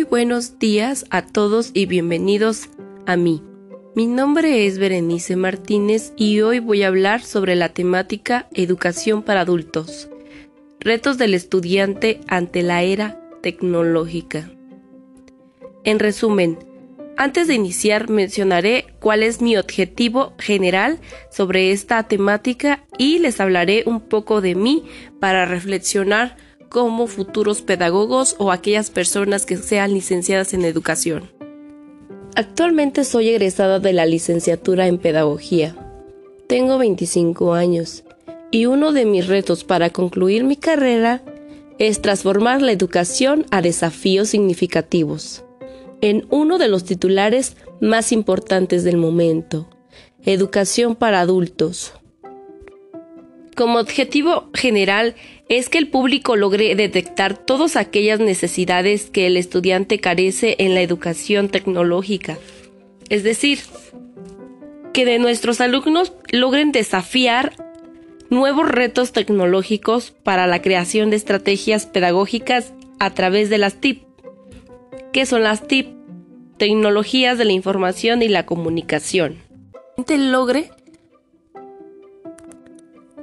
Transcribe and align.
Muy 0.00 0.08
buenos 0.08 0.58
días 0.58 1.04
a 1.10 1.20
todos 1.20 1.72
y 1.74 1.84
bienvenidos 1.84 2.70
a 3.04 3.18
mí. 3.18 3.42
Mi 3.94 4.06
nombre 4.06 4.66
es 4.66 4.78
Berenice 4.78 5.36
Martínez 5.36 6.14
y 6.16 6.40
hoy 6.40 6.58
voy 6.58 6.84
a 6.84 6.86
hablar 6.86 7.22
sobre 7.22 7.54
la 7.54 7.68
temática 7.68 8.48
Educación 8.54 9.22
para 9.22 9.42
adultos. 9.42 10.08
Retos 10.80 11.18
del 11.18 11.34
estudiante 11.34 12.22
ante 12.28 12.62
la 12.62 12.82
era 12.82 13.20
tecnológica. 13.42 14.50
En 15.84 15.98
resumen, 15.98 16.58
antes 17.18 17.46
de 17.46 17.56
iniciar 17.56 18.08
mencionaré 18.08 18.86
cuál 19.00 19.22
es 19.22 19.42
mi 19.42 19.58
objetivo 19.58 20.32
general 20.38 20.98
sobre 21.30 21.72
esta 21.72 22.02
temática 22.04 22.86
y 22.96 23.18
les 23.18 23.38
hablaré 23.38 23.82
un 23.84 24.00
poco 24.00 24.40
de 24.40 24.54
mí 24.54 24.82
para 25.20 25.44
reflexionar 25.44 26.38
como 26.70 27.06
futuros 27.06 27.60
pedagogos 27.60 28.36
o 28.38 28.50
aquellas 28.50 28.90
personas 28.90 29.44
que 29.44 29.58
sean 29.58 29.92
licenciadas 29.92 30.54
en 30.54 30.64
educación. 30.64 31.30
Actualmente 32.36 33.04
soy 33.04 33.28
egresada 33.28 33.80
de 33.80 33.92
la 33.92 34.06
licenciatura 34.06 34.86
en 34.86 34.96
pedagogía. 34.96 35.76
Tengo 36.46 36.78
25 36.78 37.52
años 37.52 38.04
y 38.50 38.66
uno 38.66 38.92
de 38.92 39.04
mis 39.04 39.26
retos 39.26 39.64
para 39.64 39.90
concluir 39.90 40.44
mi 40.44 40.56
carrera 40.56 41.22
es 41.78 42.00
transformar 42.00 42.62
la 42.62 42.72
educación 42.72 43.46
a 43.50 43.62
desafíos 43.62 44.28
significativos 44.28 45.44
en 46.00 46.26
uno 46.30 46.58
de 46.58 46.68
los 46.68 46.84
titulares 46.84 47.56
más 47.80 48.12
importantes 48.12 48.84
del 48.84 48.96
momento, 48.96 49.68
educación 50.24 50.94
para 50.94 51.20
adultos. 51.20 51.92
Como 53.56 53.78
objetivo 53.78 54.48
general 54.54 55.14
es 55.50 55.68
que 55.68 55.78
el 55.78 55.88
público 55.88 56.36
logre 56.36 56.76
detectar 56.76 57.36
todas 57.36 57.74
aquellas 57.74 58.20
necesidades 58.20 59.10
que 59.10 59.26
el 59.26 59.36
estudiante 59.36 59.98
carece 59.98 60.54
en 60.60 60.74
la 60.74 60.80
educación 60.80 61.48
tecnológica. 61.48 62.38
Es 63.08 63.24
decir, 63.24 63.58
que 64.92 65.04
de 65.04 65.18
nuestros 65.18 65.60
alumnos 65.60 66.12
logren 66.30 66.70
desafiar 66.70 67.52
nuevos 68.30 68.68
retos 68.68 69.10
tecnológicos 69.10 70.12
para 70.12 70.46
la 70.46 70.62
creación 70.62 71.10
de 71.10 71.16
estrategias 71.16 71.84
pedagógicas 71.84 72.72
a 73.00 73.12
través 73.12 73.50
de 73.50 73.58
las 73.58 73.74
TIP. 73.74 74.04
¿Qué 75.12 75.26
son 75.26 75.42
las 75.42 75.66
TIP? 75.66 75.88
Tecnologías 76.58 77.38
de 77.38 77.46
la 77.46 77.52
información 77.52 78.22
y 78.22 78.28
la 78.28 78.46
comunicación. 78.46 79.38
Logre 80.08 80.70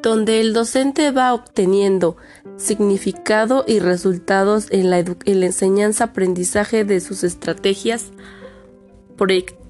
donde 0.08 0.40
el 0.40 0.54
docente 0.54 1.12
va 1.12 1.34
obteniendo 1.34 2.16
significado 2.56 3.66
y 3.68 3.80
resultados 3.80 4.68
en 4.72 4.90
la, 4.90 5.00
enseñanza-aprendizaje 5.00 6.86
de 6.86 7.02
sus 7.02 7.26
estrategias 7.26 8.14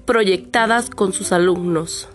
proyectadas 0.04 0.90
con 0.90 1.12
sus 1.12 1.32
alumnos. 1.32 2.08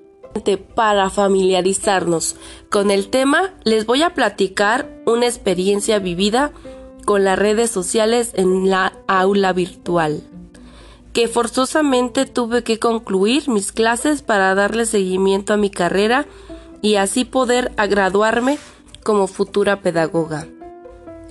Para 0.73 1.09
familiarizarnos 1.09 2.37
con 2.71 2.91
el 2.91 3.09
tema, 3.09 3.55
les 3.65 3.85
voy 3.85 4.03
a 4.03 4.13
platicar 4.13 4.89
una 5.05 5.25
experiencia 5.25 5.99
vivida 5.99 6.53
con 7.03 7.25
las 7.25 7.37
redes 7.37 7.71
sociales 7.71 8.31
en 8.35 8.69
la 8.69 8.93
aula 9.05 9.51
virtual, 9.51 10.23
que 11.11 11.27
forzosamente 11.27 12.25
tuve 12.25 12.63
que 12.63 12.79
concluir 12.79 13.49
mis 13.49 13.73
clases 13.73 14.21
para 14.21 14.55
darle 14.55 14.85
seguimiento 14.85 15.53
a 15.53 15.57
mi 15.57 15.69
carrera 15.69 16.25
y 16.83 16.97
así 16.97 17.23
poder 17.25 17.71
graduarme 17.89 18.59
como 19.03 19.25
futura 19.27 19.81
pedagoga. 19.81 20.47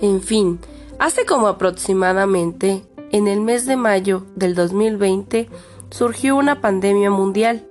En 0.01 0.21
fin, 0.21 0.59
hace 0.99 1.25
como 1.25 1.47
aproximadamente 1.47 2.83
en 3.11 3.27
el 3.27 3.39
mes 3.39 3.65
de 3.67 3.77
mayo 3.77 4.25
del 4.35 4.55
2020 4.55 5.47
surgió 5.91 6.35
una 6.35 6.59
pandemia 6.59 7.11
mundial 7.11 7.67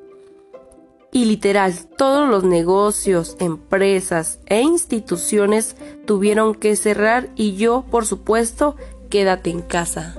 y 1.10 1.25
literal 1.25 1.75
todos 1.98 2.28
los 2.28 2.44
negocios, 2.44 3.37
empresas 3.41 4.38
e 4.47 4.62
instituciones 4.62 5.76
tuvieron 6.06 6.54
que 6.54 6.76
cerrar 6.76 7.31
y 7.34 7.56
yo, 7.56 7.84
por 7.91 8.06
supuesto, 8.06 8.76
quédate 9.10 9.50
en 9.50 9.60
casa. 9.60 10.15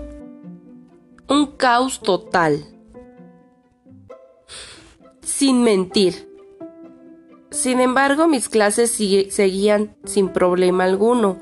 Un 1.29 1.47
caos 1.47 2.01
total. 2.01 2.65
Sin 5.21 5.63
mentir, 5.63 6.32
sin 7.53 7.79
embargo, 7.79 8.27
mis 8.27 8.49
clases 8.49 8.91
seguían 8.91 9.95
sin 10.05 10.29
problema 10.29 10.85
alguno, 10.85 11.37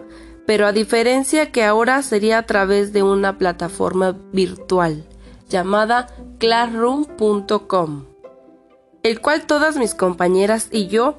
pero 0.46 0.68
a 0.68 0.74
diferencia 0.74 1.52
que 1.52 1.64
ahora 1.64 2.04
sería 2.04 2.40
a 2.40 2.46
través 2.46 2.92
de 2.92 3.02
una 3.02 3.38
plataforma 3.38 4.18
virtual 4.34 5.06
llamada 5.48 6.08
classroom.com, 6.38 8.06
el 9.04 9.22
cual 9.22 9.46
todas 9.48 9.78
mis 9.78 9.96
compañeras 9.96 10.68
y 10.72 10.88
yo 10.88 11.18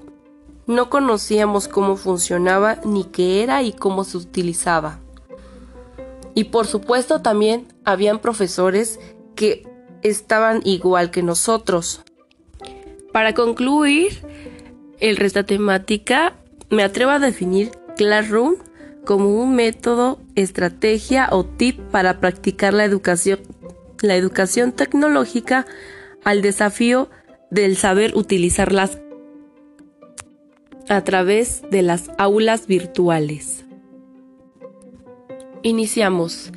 no 0.67 0.91
conocíamos 0.91 1.69
cómo 1.69 1.97
funcionaba 1.97 2.77
ni 2.85 3.05
qué 3.05 3.43
era 3.43 3.63
y 3.63 3.73
cómo 3.73 4.05
se 4.05 4.19
utilizaba. 4.19 5.01
Y 6.35 6.45
por 6.45 6.67
supuesto 6.67 7.23
también 7.23 7.67
habían 7.85 8.19
profesores 8.19 9.01
que 9.35 9.67
estaban 10.03 10.61
igual 10.65 11.11
que 11.11 11.23
nosotros. 11.23 12.03
Para 13.13 13.35
concluir, 13.35 14.23
el 15.03 15.17
resta 15.17 15.43
temática, 15.43 16.35
me 16.71 16.85
atrevo 16.85 17.11
a 17.11 17.19
definir 17.19 17.73
Classroom 17.97 18.55
como 19.05 19.43
un 19.43 19.57
método, 19.57 20.21
estrategia 20.37 21.29
o 21.33 21.45
tip 21.45 21.79
para 21.91 22.21
practicar 22.21 22.73
la 22.73 22.85
educación, 22.85 23.41
la 24.01 24.15
educación 24.15 24.71
tecnológica 24.71 25.67
al 26.25 26.41
desafío 26.41 27.11
del 27.51 27.77
saber 27.77 28.17
utilizarlas 28.17 29.01
a 30.89 31.03
través 31.03 31.63
de 31.69 31.83
las 31.83 32.11
aulas 32.17 32.69
virtuales. 32.69 33.65
Iniciamos. 35.63 36.53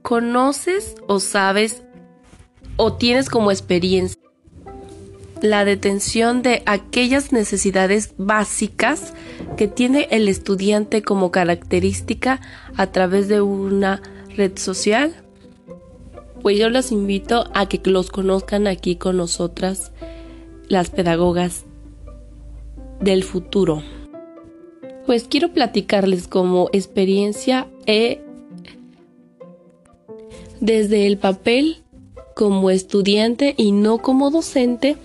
¿Conoces 0.00 0.94
o 1.08 1.20
sabes 1.20 1.82
o 2.76 2.94
tienes 2.94 3.28
como 3.28 3.50
experiencia 3.50 4.25
la 5.42 5.64
detención 5.64 6.42
de 6.42 6.62
aquellas 6.66 7.32
necesidades 7.32 8.14
básicas 8.16 9.12
que 9.56 9.68
tiene 9.68 10.08
el 10.10 10.28
estudiante 10.28 11.02
como 11.02 11.30
característica 11.30 12.40
a 12.76 12.86
través 12.88 13.28
de 13.28 13.40
una 13.40 14.02
red 14.36 14.58
social. 14.58 15.14
Pues 16.42 16.58
yo 16.58 16.70
los 16.70 16.92
invito 16.92 17.44
a 17.54 17.66
que 17.66 17.80
los 17.90 18.10
conozcan 18.10 18.66
aquí 18.66 18.96
con 18.96 19.16
nosotras, 19.16 19.92
las 20.68 20.90
pedagogas 20.90 21.64
del 23.00 23.24
futuro. 23.24 23.82
Pues 25.06 25.24
quiero 25.28 25.52
platicarles 25.52 26.28
como 26.28 26.68
experiencia 26.72 27.68
e 27.86 28.20
desde 30.60 31.06
el 31.06 31.18
papel 31.18 31.82
como 32.34 32.70
estudiante 32.70 33.54
y 33.56 33.72
no 33.72 33.98
como 33.98 34.30
docente 34.30 34.96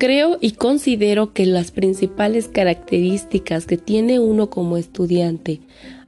Creo 0.00 0.38
y 0.40 0.52
considero 0.52 1.34
que 1.34 1.44
las 1.44 1.72
principales 1.72 2.48
características 2.48 3.66
que 3.66 3.76
tiene 3.76 4.18
uno 4.18 4.48
como 4.48 4.78
estudiante 4.78 5.60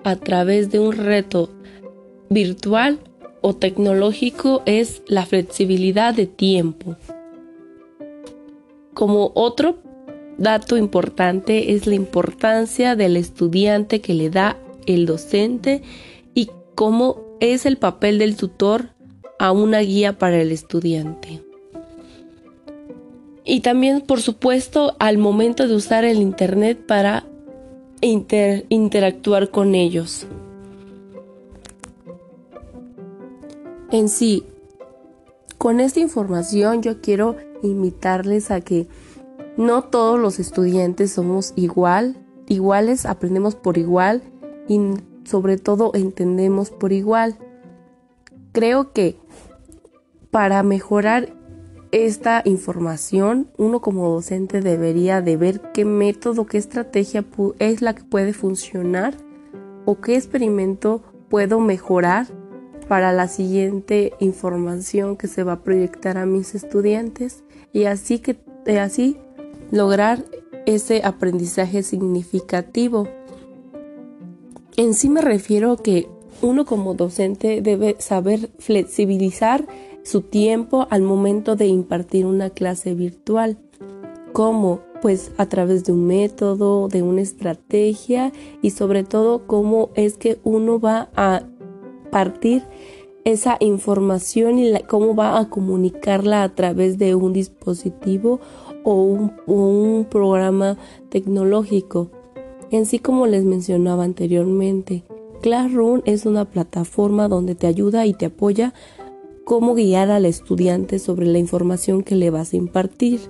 a 0.02 0.16
través 0.16 0.70
de 0.70 0.78
un 0.78 0.92
reto 0.92 1.50
virtual 2.30 3.00
o 3.42 3.54
tecnológico 3.54 4.62
es 4.64 5.02
la 5.08 5.26
flexibilidad 5.26 6.14
de 6.14 6.26
tiempo. 6.26 6.96
Como 8.94 9.30
otro 9.34 9.76
dato 10.38 10.78
importante 10.78 11.74
es 11.74 11.86
la 11.86 11.94
importancia 11.94 12.96
del 12.96 13.18
estudiante 13.18 14.00
que 14.00 14.14
le 14.14 14.30
da 14.30 14.56
el 14.86 15.04
docente 15.04 15.82
y 16.32 16.48
cómo 16.74 17.36
es 17.40 17.66
el 17.66 17.76
papel 17.76 18.18
del 18.18 18.36
tutor 18.36 18.94
a 19.38 19.52
una 19.52 19.80
guía 19.80 20.16
para 20.16 20.40
el 20.40 20.50
estudiante. 20.50 21.51
Y 23.44 23.60
también, 23.60 24.02
por 24.02 24.20
supuesto, 24.20 24.94
al 24.98 25.18
momento 25.18 25.66
de 25.66 25.74
usar 25.74 26.04
el 26.04 26.18
Internet 26.18 26.86
para 26.86 27.24
interactuar 28.00 29.50
con 29.50 29.74
ellos. 29.74 30.26
En 33.90 34.08
sí, 34.08 34.44
con 35.58 35.80
esta 35.80 36.00
información 36.00 36.82
yo 36.82 37.00
quiero 37.00 37.36
invitarles 37.62 38.50
a 38.50 38.60
que 38.60 38.88
no 39.56 39.82
todos 39.82 40.18
los 40.18 40.38
estudiantes 40.38 41.12
somos 41.12 41.52
igual, 41.56 42.16
iguales, 42.48 43.06
aprendemos 43.06 43.54
por 43.54 43.78
igual 43.78 44.22
y 44.66 44.80
sobre 45.24 45.58
todo 45.58 45.92
entendemos 45.94 46.70
por 46.70 46.92
igual. 46.92 47.36
Creo 48.52 48.92
que 48.92 49.16
para 50.30 50.62
mejorar 50.62 51.34
esta 51.92 52.40
información, 52.46 53.48
uno 53.58 53.80
como 53.80 54.08
docente 54.08 54.62
debería 54.62 55.20
de 55.20 55.36
ver 55.36 55.60
qué 55.74 55.84
método, 55.84 56.46
qué 56.46 56.56
estrategia 56.56 57.24
es 57.58 57.82
la 57.82 57.94
que 57.94 58.02
puede 58.02 58.32
funcionar 58.32 59.14
o 59.84 60.00
qué 60.00 60.16
experimento 60.16 61.02
puedo 61.28 61.60
mejorar 61.60 62.26
para 62.88 63.12
la 63.12 63.28
siguiente 63.28 64.14
información 64.20 65.16
que 65.16 65.28
se 65.28 65.44
va 65.44 65.52
a 65.52 65.62
proyectar 65.64 66.16
a 66.16 66.24
mis 66.24 66.54
estudiantes 66.54 67.44
y 67.74 67.84
así 67.84 68.18
que 68.20 68.38
así 68.80 69.18
lograr 69.70 70.24
ese 70.64 71.02
aprendizaje 71.04 71.82
significativo. 71.82 73.06
En 74.78 74.94
sí 74.94 75.10
me 75.10 75.20
refiero 75.20 75.76
que 75.76 76.08
uno 76.40 76.64
como 76.64 76.94
docente 76.94 77.60
debe 77.60 77.96
saber 77.98 78.50
flexibilizar 78.58 79.66
su 80.02 80.22
tiempo 80.22 80.86
al 80.90 81.02
momento 81.02 81.56
de 81.56 81.66
impartir 81.66 82.26
una 82.26 82.50
clase 82.50 82.94
virtual. 82.94 83.58
¿Cómo? 84.32 84.80
Pues 85.00 85.32
a 85.36 85.46
través 85.46 85.84
de 85.84 85.92
un 85.92 86.06
método, 86.06 86.88
de 86.88 87.02
una 87.02 87.22
estrategia 87.22 88.32
y 88.62 88.70
sobre 88.70 89.04
todo 89.04 89.46
cómo 89.46 89.90
es 89.94 90.16
que 90.16 90.38
uno 90.44 90.78
va 90.78 91.10
a 91.16 91.42
partir 92.10 92.62
esa 93.24 93.56
información 93.60 94.58
y 94.58 94.72
cómo 94.88 95.14
va 95.14 95.38
a 95.38 95.48
comunicarla 95.48 96.42
a 96.42 96.54
través 96.54 96.98
de 96.98 97.14
un 97.14 97.32
dispositivo 97.32 98.40
o 98.84 99.30
un 99.46 100.06
programa 100.10 100.76
tecnológico. 101.08 102.10
En 102.70 102.86
sí 102.86 102.98
como 102.98 103.26
les 103.26 103.44
mencionaba 103.44 104.04
anteriormente, 104.04 105.04
Classroom 105.42 106.02
es 106.04 106.24
una 106.24 106.44
plataforma 106.46 107.28
donde 107.28 107.54
te 107.54 107.66
ayuda 107.66 108.06
y 108.06 108.14
te 108.14 108.26
apoya 108.26 108.72
cómo 109.52 109.74
guiar 109.74 110.10
al 110.10 110.24
estudiante 110.24 110.98
sobre 110.98 111.26
la 111.26 111.36
información 111.36 112.02
que 112.02 112.14
le 112.14 112.30
vas 112.30 112.54
a 112.54 112.56
impartir. 112.56 113.20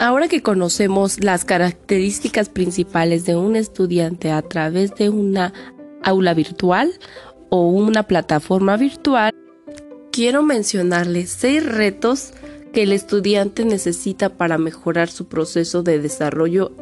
Ahora 0.00 0.26
que 0.26 0.42
conocemos 0.42 1.22
las 1.22 1.44
características 1.44 2.48
principales 2.48 3.24
de 3.24 3.36
un 3.36 3.54
estudiante 3.54 4.32
a 4.32 4.42
través 4.42 4.96
de 4.96 5.10
una 5.10 5.52
aula 6.02 6.34
virtual 6.34 6.92
o 7.50 7.68
una 7.68 8.02
plataforma 8.02 8.76
virtual, 8.76 9.32
quiero 10.10 10.42
mencionarles 10.42 11.30
seis 11.30 11.64
retos 11.64 12.32
que 12.72 12.82
el 12.82 12.90
estudiante 12.90 13.64
necesita 13.64 14.28
para 14.28 14.58
mejorar 14.58 15.08
su 15.08 15.26
proceso 15.28 15.84
de 15.84 16.00
desarrollo 16.00 16.72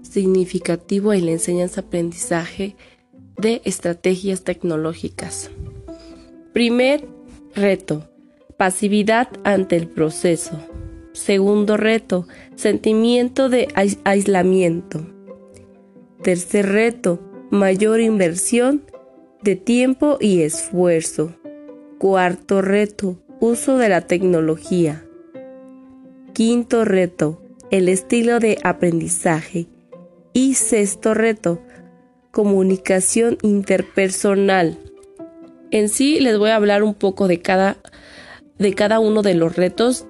significativo 0.00 1.12
en 1.12 1.26
la 1.26 1.32
enseñanza-aprendizaje 1.32 2.76
de 3.36 3.60
estrategias 3.66 4.42
tecnológicas. 4.42 5.50
Primer 6.52 7.06
reto, 7.54 8.10
pasividad 8.56 9.28
ante 9.44 9.76
el 9.76 9.86
proceso. 9.86 10.58
Segundo 11.12 11.76
reto, 11.76 12.26
sentimiento 12.56 13.48
de 13.48 13.68
aislamiento. 14.02 15.06
Tercer 16.22 16.66
reto, 16.66 17.20
mayor 17.50 18.00
inversión 18.00 18.82
de 19.42 19.54
tiempo 19.54 20.18
y 20.20 20.42
esfuerzo. 20.42 21.36
Cuarto 21.98 22.62
reto, 22.62 23.16
uso 23.38 23.78
de 23.78 23.88
la 23.88 24.00
tecnología. 24.00 25.04
Quinto 26.32 26.84
reto, 26.84 27.40
el 27.70 27.88
estilo 27.88 28.40
de 28.40 28.58
aprendizaje. 28.64 29.68
Y 30.32 30.54
sexto 30.54 31.14
reto, 31.14 31.62
comunicación 32.32 33.38
interpersonal. 33.42 34.78
En 35.70 35.88
sí 35.88 36.18
les 36.20 36.36
voy 36.38 36.50
a 36.50 36.56
hablar 36.56 36.82
un 36.82 36.94
poco 36.94 37.28
de 37.28 37.40
cada, 37.40 37.76
de 38.58 38.74
cada 38.74 38.98
uno 38.98 39.22
de 39.22 39.34
los 39.34 39.54
retos 39.54 40.06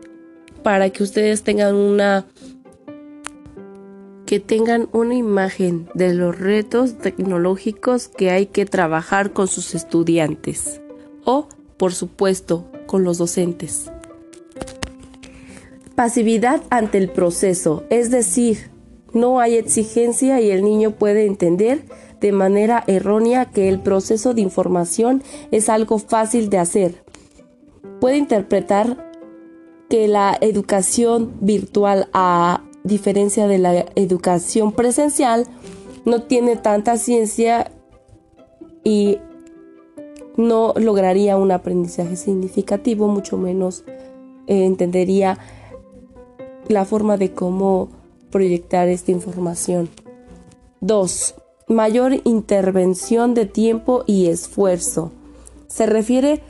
para 0.63 0.91
que 0.91 1.03
ustedes 1.03 1.43
tengan 1.43 1.75
una 1.75 2.27
que 4.25 4.39
tengan 4.39 4.89
una 4.93 5.17
imagen 5.17 5.89
de 5.93 6.15
los 6.15 6.39
retos 6.39 6.99
tecnológicos 6.99 8.07
que 8.07 8.31
hay 8.31 8.47
que 8.47 8.65
trabajar 8.65 9.33
con 9.33 9.49
sus 9.49 9.75
estudiantes 9.75 10.81
o, 11.25 11.49
por 11.77 11.93
supuesto, 11.93 12.71
con 12.87 13.03
los 13.03 13.19
docentes. 13.19 13.91
Pasividad 15.97 16.63
ante 16.71 16.99
el 16.99 17.11
proceso, 17.11 17.83
es 17.91 18.13
decir, 18.13 18.71
no 19.13 19.41
hay 19.41 19.57
exigencia 19.57 20.41
y 20.41 20.53
el 20.53 20.63
niño 20.63 20.93
puede 20.93 21.27
entender 21.27 21.83
de 22.21 22.33
manera 22.33 22.85
errónea 22.87 23.47
que 23.47 23.69
el 23.69 23.81
proceso 23.81 24.35
de 24.35 24.43
información 24.43 25.23
es 25.51 25.69
algo 25.69 25.99
fácil 25.99 26.51
de 26.51 26.59
hacer. 26.59 27.05
Puede 28.01 28.19
interpretar 28.19 29.11
que 29.89 30.07
la 30.07 30.37
educación 30.41 31.33
virtual, 31.41 32.09
a 32.13 32.63
diferencia 32.85 33.47
de 33.49 33.59
la 33.59 33.87
educación 33.95 34.73
presencial, 34.73 35.47
no 36.05 36.23
tiene 36.23 36.57
tanta 36.57 36.97
ciencia 36.97 37.71
y 38.85 39.19
no 40.37 40.73
lograría 40.77 41.37
un 41.37 41.53
aprendizaje 41.53 42.17
significativo, 42.17 43.09
mucho 43.09 43.37
menos 43.37 43.85
eh, 44.47 44.65
entendería 44.65 45.39
la 46.69 46.85
forma 46.85 47.17
de 47.17 47.33
cómo 47.33 47.89
proyectar 48.31 48.89
esta 48.89 49.11
información. 49.11 49.89
2. 50.81 51.35
Mayor 51.71 52.21
intervención 52.25 53.33
de 53.33 53.47
tiempo 53.47 54.03
y 54.05 54.27
esfuerzo. 54.27 55.13
Se 55.69 55.87
refiere 55.87 56.43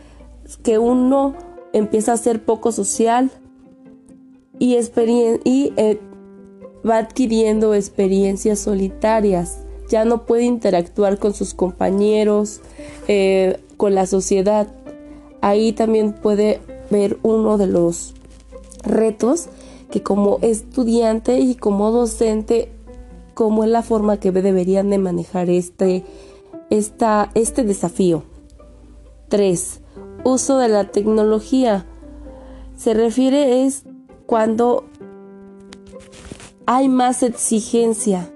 que 0.63 0.79
uno 0.79 1.35
empieza 1.75 2.15
a 2.15 2.17
ser 2.17 2.43
poco 2.43 2.73
social 2.73 3.31
y, 4.59 4.79
y 5.45 5.73
eh, 5.77 6.01
va 6.89 6.97
adquiriendo 6.97 7.75
experiencias 7.75 8.61
solitarias. 8.61 9.59
Ya 9.91 10.07
no 10.07 10.25
puede 10.25 10.45
interactuar 10.45 11.19
con 11.19 11.35
sus 11.35 11.53
compañeros, 11.53 12.63
eh, 13.07 13.61
con 13.77 13.95
la 13.95 14.07
sociedad. 14.07 14.69
Ahí 15.43 15.75
también 15.75 16.15
puede 16.15 16.63
ver 16.91 17.19
uno 17.23 17.59
de 17.59 17.67
los 17.67 18.15
retos 18.85 19.51
que 19.91 20.03
como 20.03 20.39
estudiante 20.41 21.41
y 21.41 21.57
como 21.57 21.91
docente, 21.91 22.73
cómo 23.41 23.65
es 23.65 23.71
la 23.71 23.81
forma 23.81 24.21
que 24.21 24.33
deberían 24.33 24.91
de 24.91 24.99
manejar 24.99 25.49
este, 25.49 26.05
esta, 26.69 27.31
este 27.33 27.65
desafío. 27.65 28.23
3. 29.31 29.81
Uso 30.25 30.59
de 30.59 30.69
la 30.69 30.91
tecnología. 30.91 31.87
Se 32.77 32.93
refiere 32.93 33.65
es 33.65 33.85
cuando 34.27 34.85
hay 36.67 36.91
más 36.91 37.23
exigencia. 37.23 38.31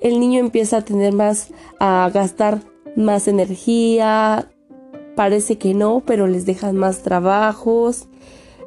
El 0.00 0.18
niño 0.18 0.40
empieza 0.40 0.78
a 0.78 0.82
tener 0.82 1.12
más, 1.12 1.48
a 1.78 2.10
gastar 2.10 2.62
más 2.96 3.28
energía, 3.28 4.50
parece 5.14 5.58
que 5.58 5.74
no, 5.74 6.02
pero 6.06 6.26
les 6.26 6.46
dejan 6.46 6.78
más 6.78 7.02
trabajos 7.02 8.06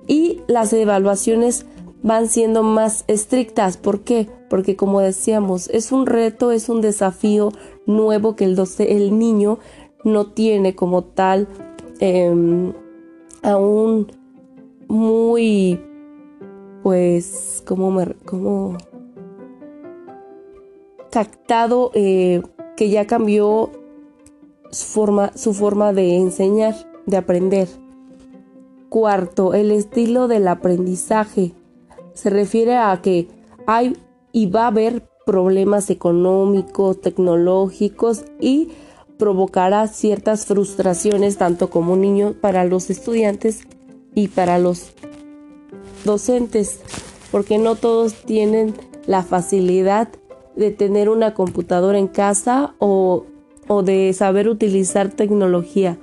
y 0.06 0.42
las 0.46 0.72
evaluaciones 0.74 1.66
van 2.04 2.28
siendo 2.28 2.64
más 2.64 3.04
estrictas. 3.08 3.78
¿Por 3.78 4.02
qué? 4.02 4.30
Porque 4.50 4.76
como 4.76 5.02
decíamos, 5.02 5.70
es 5.70 5.92
un 5.92 6.06
reto, 6.06 6.52
es 6.52 6.70
un 6.70 6.82
desafío 6.82 7.52
nuevo 7.86 8.36
que 8.36 8.46
el, 8.46 8.58
el 8.80 9.18
niño 9.18 9.60
no 10.04 10.28
tiene 10.28 10.76
como 10.76 11.04
tal 11.04 11.48
em, 12.00 12.74
aún 13.44 14.12
muy, 14.88 15.80
pues, 16.84 17.64
como, 17.66 18.04
como 18.26 18.78
captado 21.12 21.92
eh, 21.94 22.42
que 22.76 22.90
ya 22.90 23.06
cambió 23.06 23.72
su 24.72 24.86
forma, 24.86 25.32
su 25.36 25.54
forma 25.54 25.94
de 25.94 26.18
enseñar, 26.18 26.76
de 27.06 27.18
aprender. 27.18 27.68
Cuarto, 28.90 29.54
el 29.54 29.72
estilo 29.72 30.28
del 30.28 30.48
aprendizaje 30.48 31.54
se 32.20 32.30
refiere 32.30 32.76
a 32.76 33.00
que 33.02 33.28
hay 33.66 33.96
y 34.34 34.48
va 34.48 34.64
a 34.64 34.68
haber 34.68 35.08
problemas 35.26 35.90
económicos, 35.90 37.00
tecnológicos 37.00 38.26
y 38.42 38.70
provocará 39.18 39.88
ciertas 39.88 40.46
frustraciones 40.46 41.38
tanto 41.38 41.70
como 41.70 41.96
niño 41.96 42.34
para 42.42 42.66
los 42.66 42.90
estudiantes 42.90 43.62
y 44.16 44.28
para 44.28 44.60
los 44.60 44.92
docentes, 46.04 46.82
porque 47.32 47.58
no 47.58 47.76
todos 47.76 48.14
tienen 48.26 48.74
la 49.06 49.24
facilidad 49.24 50.10
de 50.58 50.72
tener 50.72 51.08
una 51.08 51.34
computadora 51.34 52.00
en 52.00 52.08
casa 52.08 52.76
o, 52.80 53.26
o 53.68 53.82
de 53.82 54.12
saber 54.14 54.50
utilizar 54.50 55.10
tecnología 55.10 55.98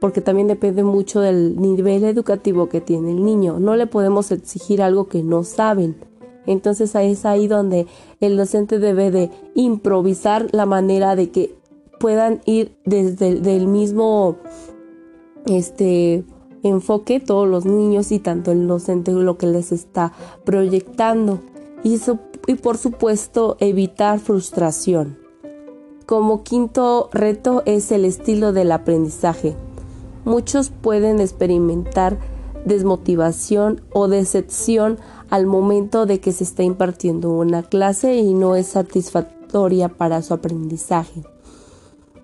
porque 0.00 0.22
también 0.22 0.48
depende 0.48 0.82
mucho 0.82 1.20
del 1.20 1.60
nivel 1.60 2.04
educativo 2.04 2.68
que 2.68 2.80
tiene 2.80 3.12
el 3.12 3.24
niño. 3.24 3.60
No 3.60 3.76
le 3.76 3.86
podemos 3.86 4.32
exigir 4.32 4.82
algo 4.82 5.06
que 5.08 5.22
no 5.22 5.44
saben. 5.44 5.96
Entonces 6.46 6.94
es 6.94 7.24
ahí 7.26 7.46
donde 7.46 7.86
el 8.20 8.36
docente 8.36 8.78
debe 8.78 9.10
de 9.10 9.30
improvisar 9.54 10.48
la 10.52 10.64
manera 10.64 11.14
de 11.14 11.30
que 11.30 11.54
puedan 11.98 12.40
ir 12.46 12.74
desde 12.86 13.56
el 13.56 13.66
mismo 13.66 14.36
este 15.46 16.24
enfoque 16.62 17.20
todos 17.20 17.46
los 17.46 17.66
niños 17.66 18.10
y 18.10 18.18
tanto 18.18 18.52
el 18.52 18.66
docente 18.66 19.12
lo 19.12 19.36
que 19.38 19.46
les 19.46 19.70
está 19.70 20.12
proyectando 20.44 21.40
y, 21.82 22.00
y 22.46 22.54
por 22.54 22.78
supuesto 22.78 23.56
evitar 23.60 24.18
frustración. 24.18 25.18
Como 26.06 26.42
quinto 26.42 27.08
reto 27.12 27.62
es 27.66 27.92
el 27.92 28.04
estilo 28.04 28.52
del 28.52 28.72
aprendizaje. 28.72 29.54
Muchos 30.30 30.70
pueden 30.70 31.18
experimentar 31.18 32.16
desmotivación 32.64 33.80
o 33.92 34.06
decepción 34.06 34.96
al 35.28 35.46
momento 35.46 36.06
de 36.06 36.20
que 36.20 36.30
se 36.30 36.44
está 36.44 36.62
impartiendo 36.62 37.30
una 37.30 37.64
clase 37.64 38.14
y 38.14 38.32
no 38.32 38.54
es 38.54 38.68
satisfactoria 38.68 39.88
para 39.88 40.22
su 40.22 40.32
aprendizaje. 40.32 41.24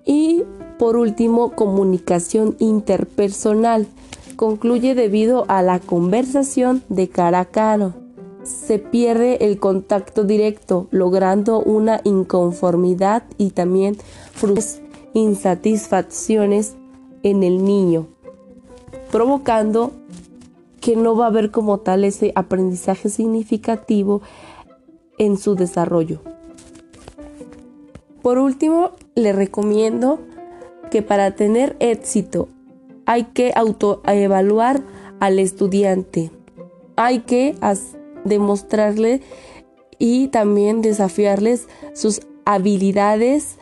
Y 0.05 0.45
por 0.79 0.97
último, 0.97 1.51
comunicación 1.57 2.55
interpersonal. 2.61 3.89
Concluye 4.37 4.95
debido 4.95 5.45
a 5.49 5.63
la 5.63 5.81
conversación 5.81 6.85
de 6.89 7.09
cara 7.09 7.41
a 7.41 7.45
cara. 7.47 7.97
Se 8.45 8.79
pierde 8.79 9.45
el 9.47 9.59
contacto 9.59 10.23
directo, 10.23 10.87
logrando 10.93 11.59
una 11.59 12.03
inconformidad 12.05 13.25
y 13.37 13.51
también 13.51 13.97
insatisfacciones 15.13 16.77
en 17.26 17.42
el 17.42 17.64
niño, 17.64 18.06
provocando 19.11 19.90
que 20.80 20.95
no 20.95 21.16
va 21.16 21.25
a 21.25 21.28
haber 21.28 21.50
como 21.50 21.78
tal 21.78 22.04
ese 22.04 22.30
aprendizaje 22.37 23.09
significativo 23.09 24.23
en 25.18 25.37
su 25.37 25.56
desarrollo. 25.56 26.21
Por 28.23 28.38
último, 28.38 28.92
le 29.16 29.33
recomiendo 29.33 30.21
que 30.92 31.02
para 31.02 31.33
tener 31.33 31.75
éxito 31.80 32.47
hay 33.06 33.25
que 33.25 33.52
autoevaluar 33.56 34.83
al 35.18 35.40
estudiante. 35.40 36.30
Hay 36.95 37.21
que 37.21 37.56
demostrarle 38.25 39.21
y 39.99 40.28
también 40.28 40.80
desafiarles 40.80 41.66
sus 41.92 42.21
habilidades, 42.45 43.59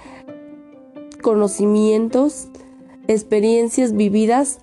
conocimientos, 1.23 2.49
experiencias 3.08 3.94
vividas 3.94 4.58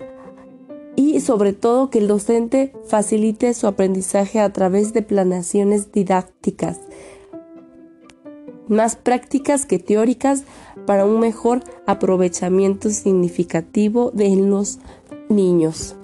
y 0.96 1.20
sobre 1.20 1.52
todo 1.52 1.90
que 1.90 1.98
el 1.98 2.08
docente 2.08 2.72
facilite 2.84 3.54
su 3.54 3.66
aprendizaje 3.66 4.40
a 4.40 4.52
través 4.52 4.92
de 4.92 5.02
planeaciones 5.02 5.92
didácticas 5.92 6.80
más 8.68 8.96
prácticas 8.96 9.66
que 9.66 9.78
teóricas 9.78 10.44
para 10.86 11.04
un 11.04 11.20
mejor 11.20 11.60
aprovechamiento 11.86 12.90
significativo 12.90 14.10
de 14.12 14.34
los 14.36 14.78
niños. 15.28 15.94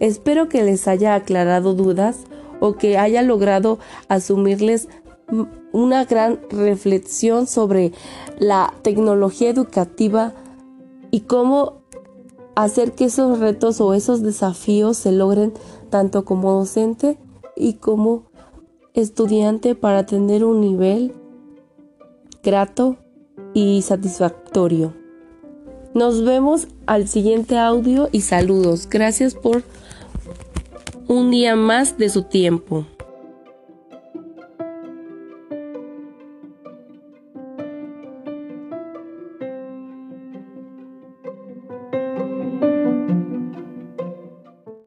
Espero 0.00 0.48
que 0.48 0.64
les 0.64 0.88
haya 0.88 1.14
aclarado 1.14 1.74
dudas 1.74 2.18
o 2.60 2.74
que 2.74 2.98
haya 2.98 3.22
logrado 3.22 3.78
asumirles 4.08 4.88
una 5.72 6.04
gran 6.04 6.40
reflexión 6.50 7.46
sobre 7.46 7.92
la 8.38 8.74
tecnología 8.82 9.48
educativa 9.48 10.34
y 11.12 11.20
cómo 11.20 11.82
hacer 12.56 12.92
que 12.92 13.04
esos 13.04 13.38
retos 13.38 13.80
o 13.80 13.94
esos 13.94 14.22
desafíos 14.22 14.96
se 14.96 15.12
logren 15.12 15.52
tanto 15.90 16.24
como 16.24 16.52
docente 16.52 17.18
y 17.54 17.74
como 17.74 18.24
estudiante 18.94 19.74
para 19.74 20.06
tener 20.06 20.44
un 20.44 20.60
nivel 20.60 21.14
grato 22.42 22.96
y 23.54 23.82
satisfactorio. 23.82 24.94
Nos 25.94 26.24
vemos 26.24 26.68
al 26.86 27.06
siguiente 27.06 27.58
audio 27.58 28.08
y 28.10 28.22
saludos. 28.22 28.88
Gracias 28.88 29.34
por 29.34 29.62
un 31.06 31.30
día 31.30 31.54
más 31.54 31.98
de 31.98 32.08
su 32.08 32.22
tiempo. 32.22 32.86